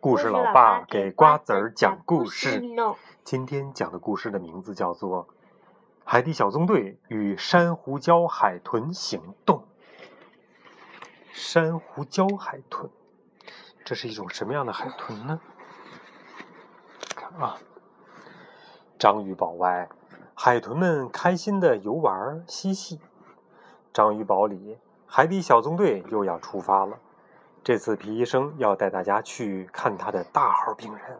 [0.00, 2.62] 故事老爸给瓜子儿讲故事。
[3.24, 5.26] 今天讲的故事的名字叫做
[6.04, 9.58] 《海底小纵队与珊瑚礁海豚行动》。
[11.32, 12.88] 珊瑚礁海豚，
[13.84, 15.40] 这是一种什么样的海豚呢？
[17.16, 17.58] 看啊，
[19.00, 19.88] 章鱼堡外，
[20.32, 23.00] 海豚们开心的游玩嬉戏。
[23.92, 27.00] 章鱼堡里，海底小纵队又要出发了。
[27.62, 31.18] 这次皮医生要带大家去看他的大号病人。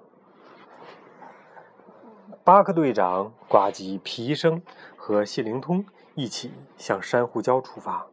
[2.42, 4.62] 巴克队长、呱唧、皮医生
[4.96, 8.06] 和谢灵通一起向珊瑚礁出发。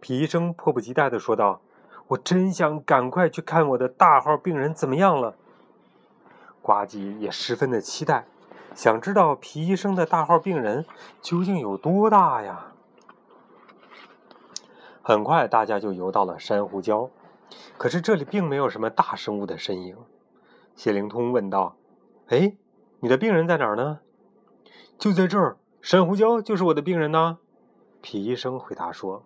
[0.00, 1.60] 皮医生迫不及待地说道
[2.08, 5.36] ：“我真想赶快去看我的大号病人怎么样了。”
[6.60, 8.26] 呱唧也十分的期待，
[8.74, 10.84] 想知道皮医生的大号病人
[11.22, 12.72] 究竟有多大呀。
[15.02, 17.08] 很快，大家就游到了珊瑚礁。
[17.76, 19.96] 可是这里并没有什么大生物的身影。
[20.74, 21.76] 谢灵通问道
[22.28, 22.56] ：“哎，
[23.00, 24.00] 你的病人在哪儿呢
[24.98, 27.38] ？”“就在这儿，珊瑚礁就是我的病人呢。”
[28.02, 29.24] 皮医生回答说。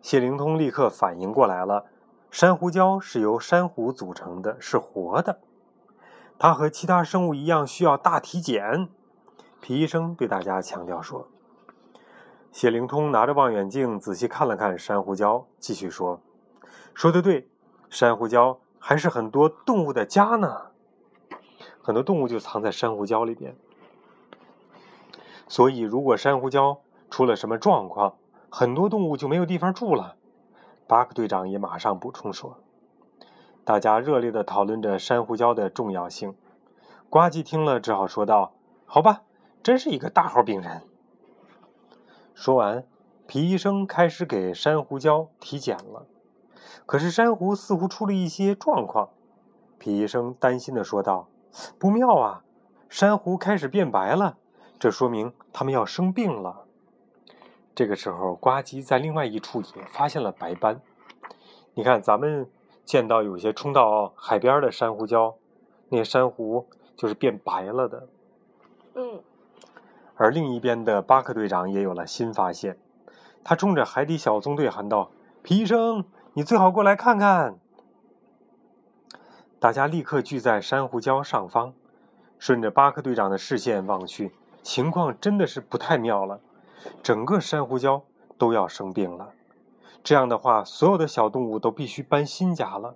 [0.00, 1.86] 谢灵通立刻反应过来了：
[2.30, 5.40] 珊瑚礁是由珊瑚组成的，是活的。
[6.38, 8.88] 它和其他生物一样需要大体检。
[9.60, 11.28] 皮医生对大家强调说。
[12.50, 16.20] 谢灵通拿着望远镜仔细看了看珊瑚礁，继续说。
[16.94, 17.48] 说的对，
[17.90, 20.70] 珊瑚礁还是很多动物的家呢。
[21.80, 23.56] 很多动物就藏在珊瑚礁里边，
[25.48, 26.78] 所以如果珊瑚礁
[27.10, 28.14] 出了什么状况，
[28.48, 30.16] 很多动物就没有地方住了。
[30.86, 32.58] 巴克队长也马上补充说
[33.64, 36.36] ：“大家热烈的讨论着珊瑚礁的重要性。”
[37.10, 38.52] 呱唧听了只好说道
[38.86, 39.22] ：“好吧，
[39.62, 40.82] 真是一个大号病人。”
[42.34, 42.86] 说完，
[43.26, 46.06] 皮医生开始给珊瑚礁体检了。
[46.86, 49.10] 可是珊瑚似乎出了一些状况，
[49.78, 51.28] 皮医生担心的说道
[51.78, 52.44] ：“不妙啊，
[52.88, 54.36] 珊瑚开始变白了，
[54.78, 56.64] 这说明它们要生病了。”
[57.74, 60.80] 这个时候，呱唧在另外一处也发现了白斑。
[61.74, 62.50] 你看，咱们
[62.84, 65.34] 见到有些冲到海边的珊瑚礁，
[65.88, 66.66] 那些珊瑚
[66.96, 68.08] 就是变白了的。
[68.94, 69.20] 嗯。
[70.16, 72.78] 而另一边的巴克队长也有了新发现，
[73.42, 75.10] 他冲着海底小纵队喊道
[75.42, 76.04] ：“皮医生！”
[76.34, 77.58] 你最好过来看看。
[79.60, 81.74] 大家立刻聚在珊瑚礁上方，
[82.38, 84.32] 顺着巴克队长的视线望去，
[84.62, 86.40] 情况真的是不太妙了。
[87.02, 88.04] 整个珊瑚礁
[88.38, 89.32] 都要生病了。
[90.02, 92.94] 这样的话，所有的小动物都必须搬新家了。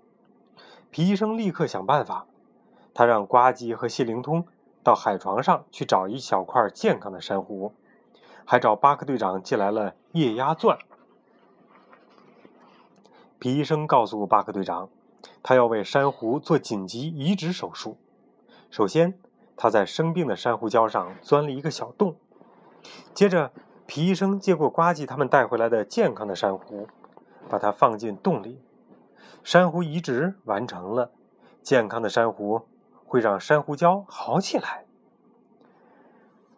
[0.91, 2.25] 皮医生立刻想办法，
[2.95, 4.47] 他让呱唧和谢灵通
[4.83, 7.75] 到海床上去找一小块健康的珊瑚，
[8.47, 10.79] 还找巴克队长借来了液压钻。
[13.47, 14.89] 皮医生告诉巴克队长，
[15.41, 17.97] 他要为珊瑚做紧急移植手术。
[18.71, 19.21] 首先，
[19.57, 22.17] 他在生病的珊瑚礁上钻了一个小洞。
[23.15, 23.53] 接着，
[23.87, 26.89] 皮医生接过呱唧他们带回来的健康的珊瑚，
[27.49, 28.61] 把它放进洞里。
[29.45, 31.13] 珊瑚移植完成了，
[31.63, 32.63] 健康的珊瑚
[33.05, 34.87] 会让珊瑚礁好起来。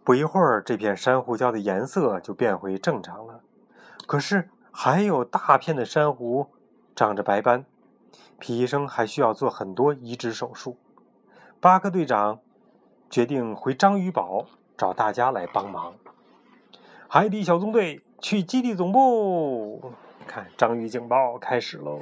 [0.04, 3.42] 不一会儿，这片珊瑚礁的颜色就变回正常了。
[4.06, 6.46] 可是，还有大片的珊瑚。
[6.98, 7.64] 长着白斑，
[8.40, 10.76] 皮医生还需要做很多移植手术。
[11.60, 12.40] 巴克队长
[13.08, 15.94] 决定回章鱼堡找大家来帮忙。
[17.06, 19.92] 海底小纵队去基地总部，
[20.26, 22.00] 看章鱼警报开始喽！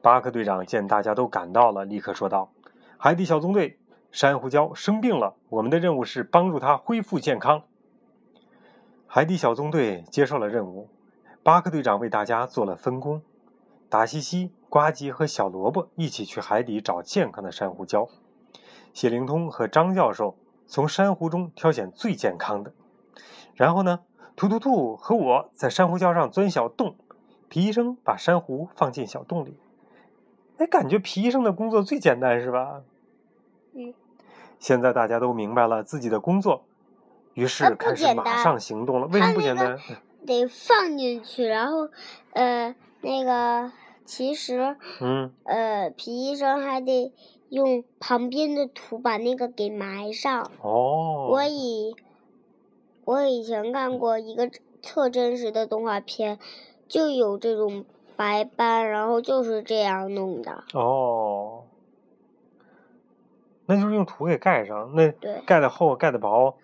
[0.00, 2.52] 巴克队长见大家都赶到了，立刻说道
[2.98, 3.80] ：“海底小纵队，
[4.12, 7.64] 珊瑚礁生病了，我们的任务是帮助它恢复健康。”
[9.10, 10.88] 海底小纵队接受了任务。
[11.44, 13.20] 巴克队长为大家做了分工，
[13.88, 18.08] 达西西、呱唧和小萝卜一起去海底找健康的珊瑚礁。
[18.92, 20.36] 谢灵通和张教授
[20.66, 22.72] 从珊瑚中挑选最健康的。
[23.54, 24.00] 然后呢，
[24.36, 26.94] 图图兔和我在珊瑚礁上钻小洞。
[27.48, 29.58] 皮医生把珊瑚放进小洞里。
[30.58, 32.82] 哎，感觉皮医生的工作最简单，是吧？
[33.74, 33.92] 嗯。
[34.60, 36.64] 现在大家都明白了自己的工作，
[37.34, 39.08] 于是开始马上行动了。
[39.08, 39.76] 为什么不简单？
[40.26, 41.88] 得放进去，然后，
[42.32, 43.72] 呃，那个
[44.04, 47.12] 其实，嗯，呃，皮医生还得
[47.48, 50.50] 用旁边的土把那个给埋上。
[50.60, 51.28] 哦。
[51.30, 51.94] 我以
[53.04, 56.38] 我以前看过一个特真实的动画片，
[56.88, 57.84] 就有这种
[58.16, 60.64] 白斑，然后就是这样弄的。
[60.72, 61.64] 哦。
[63.66, 65.12] 那就是用土给盖上，那
[65.46, 66.54] 盖的厚盖的薄，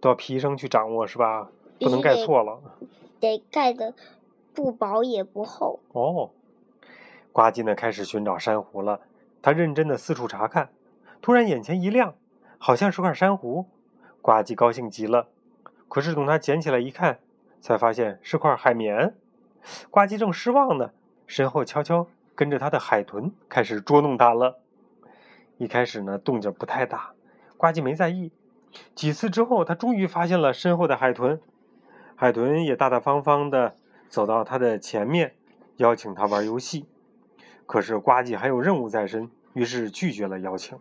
[0.00, 1.48] 都要皮医生去掌握，是吧？
[1.80, 2.60] 不能盖错了。
[3.22, 3.94] 得盖的
[4.52, 5.78] 不薄也不厚。
[5.92, 6.30] 哦，
[7.30, 9.00] 呱唧呢开始寻找珊瑚了，
[9.40, 10.70] 他认真的四处查看，
[11.20, 12.16] 突然眼前一亮，
[12.58, 13.66] 好像是块珊瑚。
[14.20, 15.28] 呱唧高兴极了，
[15.88, 17.20] 可是等他捡起来一看，
[17.60, 19.14] 才发现是块海绵。
[19.88, 20.90] 呱唧正失望呢，
[21.28, 24.58] 身后悄悄跟着他的海豚开始捉弄他了。
[25.58, 27.12] 一开始呢，动静不太大，
[27.56, 28.32] 呱唧没在意。
[28.96, 31.40] 几次之后，他终于发现了身后的海豚，
[32.22, 33.74] 海豚也大大方方的
[34.08, 35.34] 走到他的前面，
[35.78, 36.86] 邀请他玩游戏。
[37.66, 40.78] 可是呱唧还有任务在身，于是拒绝了邀请。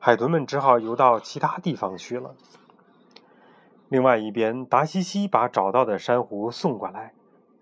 [0.00, 2.34] 海豚们只好游到其他地方去了。
[3.88, 7.12] 另外一边，达西西把找到的珊瑚送过来，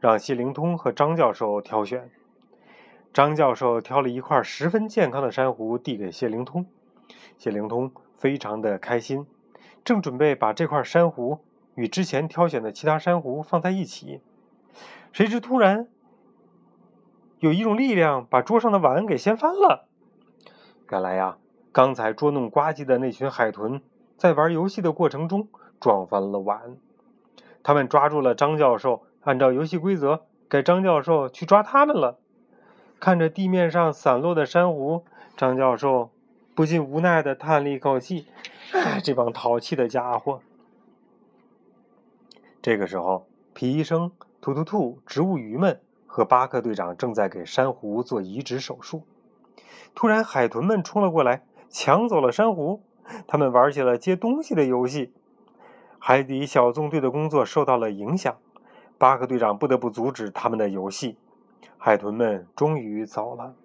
[0.00, 2.10] 让谢灵通和张教授挑选。
[3.12, 6.64] 张教授挑了一块十分健康的珊瑚递给谢灵通，
[7.36, 9.26] 谢灵通非常的开心，
[9.84, 11.40] 正准备把这块珊瑚
[11.74, 14.20] 与之前挑选的其他珊瑚放在一起，
[15.12, 15.88] 谁知突然
[17.38, 19.88] 有一种力量把桌上的碗给掀翻了。
[20.90, 21.38] 原来呀，
[21.72, 23.80] 刚才捉弄呱唧的那群海豚
[24.18, 25.48] 在玩游戏的过程中
[25.80, 26.76] 撞翻了碗，
[27.62, 32.18] 他们抓住了张教授，按照游戏规则，该张教授去抓他们了。
[33.00, 35.04] 看着地面上散落的珊瑚，
[35.36, 36.10] 张教授
[36.54, 38.26] 不禁无奈地叹了一口气
[38.72, 40.40] ：“哎，这帮淘气的家伙。”
[42.62, 49.02] 这个时候，皮医生、突突兔、植物鱼们和巴克队长正在给珊瑚做移植手术。
[49.96, 52.80] 突然，海豚们冲了过来，抢走了珊瑚。
[53.26, 55.12] 他们玩起了接东西的游戏。
[55.98, 58.36] 海底小纵队的工作受到了影响，
[58.96, 61.18] 巴克队长不得不阻止他们的游戏。
[61.76, 63.56] 海豚们终于走了。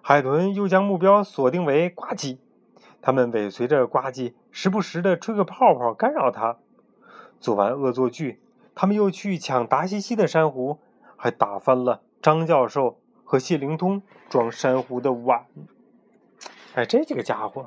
[0.00, 2.38] 海豚又将目标锁定为呱唧，
[3.02, 6.56] 他们尾随着呱唧，时不时的吹个泡泡干扰它。
[7.40, 8.40] 做完恶作剧，
[8.74, 10.78] 他们又去抢达西西的珊瑚，
[11.16, 15.46] 还打翻了张教授和谢灵通装珊瑚的碗。
[16.74, 17.66] 哎，这几个家伙！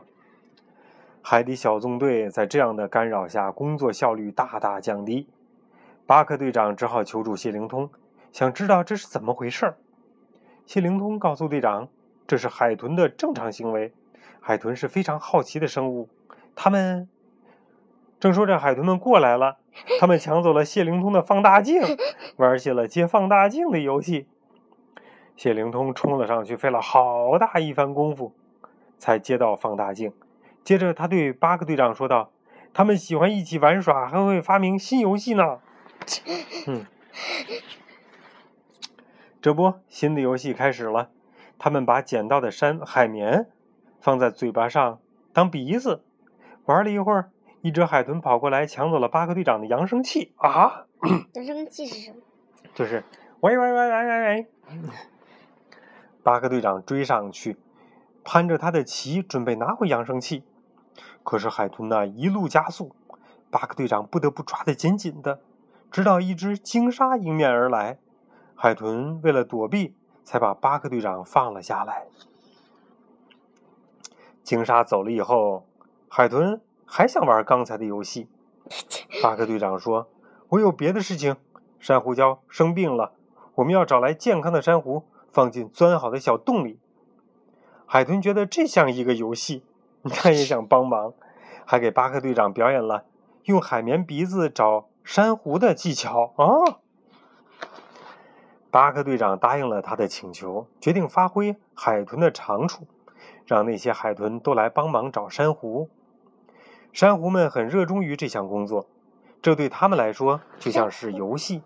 [1.21, 5.27] 海底小纵队在这样的干扰下，工作效率大大降低。
[6.06, 7.89] 巴克队长只好求助谢灵通。
[8.31, 9.75] 想知道这是怎么回事？
[10.65, 11.89] 谢灵通告诉队长，
[12.25, 13.94] 这是海豚的正常行为。
[14.39, 16.09] 海豚是非常好奇的生物。
[16.56, 17.07] 他们
[18.19, 19.57] 正说着，海豚们过来了。
[20.00, 21.81] 他们抢走了谢灵通的放大镜，
[22.38, 24.27] 玩起了接放大镜的游戏。
[25.35, 28.33] 谢灵通冲了上去，费了好大一番功夫，
[28.97, 30.13] 才接到放大镜。
[30.63, 32.31] 接着，他对巴克队长说道
[32.73, 35.59] ：“他们喜欢一起玩耍，还会发明新游戏呢。
[36.68, 36.85] ”嗯。
[39.41, 41.09] 这不，新的游戏开始了。
[41.57, 43.47] 他们把捡到的山海绵
[44.00, 45.00] 放在嘴巴上
[45.33, 46.03] 当鼻子，
[46.65, 47.31] 玩了一会儿，
[47.62, 50.34] 一只海豚跑过来抢走了巴克队长的扬声器。
[50.38, 50.86] 啊！
[51.34, 52.18] 扬声器是什么？
[52.74, 53.04] 就是
[53.42, 54.48] 喂喂喂喂喂喂！
[56.24, 57.58] 巴克队长追上去，
[58.24, 60.44] 攀着他的旗准备拿回扬声器。
[61.24, 62.96] 可是海豚呢，一路加速，
[63.50, 65.42] 巴克队长不得不抓得紧紧的，
[65.92, 68.00] 直到一只鲸鲨迎面而来。
[68.56, 72.06] 海豚为了躲避，才把巴克队长放了下来。
[74.44, 75.68] 鲸鲨走了以后，
[76.07, 76.62] 海豚
[76.94, 78.28] 还想玩刚才的游戏。
[79.24, 80.10] 巴克队长说
[80.50, 81.38] ：“我有别的事情。
[81.80, 83.14] 珊瑚礁生病了，
[83.56, 86.82] 我们要找来健康的珊瑚，放进钻好的小洞里。”
[87.88, 89.64] 海豚觉得这像一个游戏，
[90.10, 91.14] 他也想帮忙，
[91.66, 93.06] 还给巴克队长表演了
[93.45, 96.80] 用海绵鼻子找珊瑚的技巧啊。
[98.69, 102.86] 巴克队长答应了他的请求，决定发挥海豚的长处，
[103.45, 105.90] 让那些海豚都来帮忙找珊瑚。
[106.94, 108.86] 珊瑚们很热衷于这项工作，
[109.42, 111.64] 这对他们来说就像是游戏。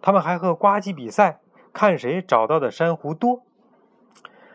[0.00, 1.40] 他们还和呱唧比赛，
[1.72, 3.42] 看谁找到的珊瑚多。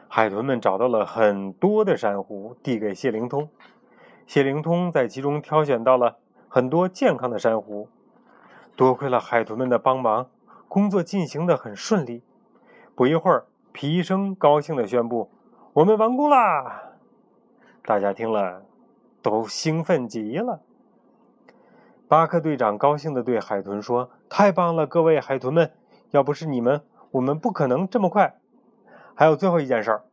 [0.07, 3.49] 海豚们找到了很多的珊瑚，递给谢灵通。
[4.25, 7.89] 谢灵通在其中挑选到了很多健康的珊瑚。
[8.75, 10.27] 多亏了海豚们的帮忙。
[10.67, 12.21] 工作进行的很顺利，
[12.93, 15.31] 不一会儿，皮医生高兴的宣布
[15.73, 16.91] ：“我们完工啦！”
[17.83, 18.61] 大家听了，
[19.21, 20.61] 都兴奋极了。
[22.07, 25.71] 巴克队长高兴的对海豚说：“太棒了，各位海豚们！
[26.11, 28.39] 要不是你们，我们不可能这么快。”
[29.13, 30.03] 还有最后一件事儿，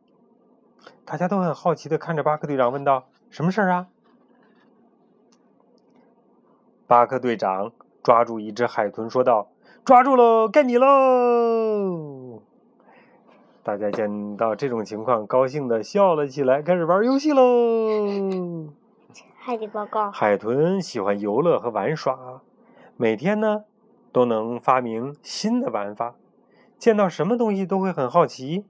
[1.05, 3.87] 大家都很好奇的看着巴克队长，问道：“什么事儿啊？”
[6.85, 7.71] 巴克队长
[8.03, 9.49] 抓住一只海豚，说道。
[9.83, 12.41] 抓住喽，该你喽！
[13.63, 18.67] 大家见到这种情况，高兴的笑了起来，开始玩游戏喽。
[19.47, 20.11] 海底报告。
[20.11, 22.41] 海豚喜欢游乐和玩耍，
[22.97, 23.63] 每天呢
[24.11, 26.17] 都能发明新的玩法。
[26.77, 28.65] 见到什么东西都会很好奇，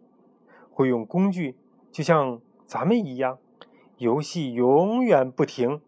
[0.69, 1.57] 会用工具，
[1.91, 3.39] 就像咱们一样，
[3.97, 5.81] 游戏永远不停。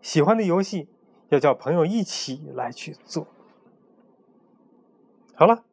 [0.00, 0.88] 喜欢的游戏
[1.28, 3.26] 要叫朋友一起来去做。
[5.34, 5.64] 好了，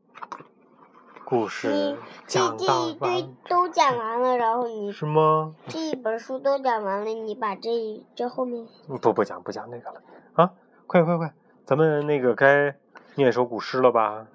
[1.30, 5.54] 故事讲到这一堆完，都讲完了，然后你是吗？
[5.68, 10.02] 这一本书都讲完了，你把这一这后面不不讲不讲那个了
[10.36, 10.54] 啊！
[10.88, 11.34] 快快快，
[11.66, 12.78] 咱们那个该
[13.16, 14.28] 念首古诗了吧？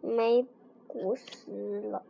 [0.00, 0.46] 没
[0.86, 2.02] 古诗了。